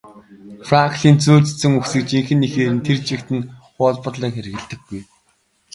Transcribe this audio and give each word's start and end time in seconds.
Франклин 0.67 1.15
зүйр 1.23 1.43
цэцэн 1.49 1.71
үгсийг 1.79 2.03
жинхэнэ 2.11 2.45
эхээр 2.47 2.73
нь 2.75 2.85
тэр 2.85 2.97
чигт 3.07 3.27
нь 3.35 3.49
хуулбарлан 3.77 4.33
хэрэглэдэггүй. 4.33 5.01